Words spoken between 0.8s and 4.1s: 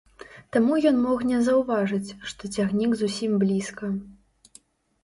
ён мог не заўважыць, што цягнік зусім блізка.